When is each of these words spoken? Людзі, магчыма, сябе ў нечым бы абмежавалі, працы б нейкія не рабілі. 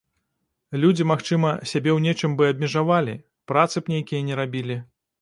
Людзі, 0.85 1.05
магчыма, 1.11 1.51
сябе 1.73 1.91
ў 1.97 2.07
нечым 2.07 2.31
бы 2.41 2.51
абмежавалі, 2.55 3.19
працы 3.55 3.77
б 3.87 3.99
нейкія 3.99 4.29
не 4.33 4.45
рабілі. 4.45 4.85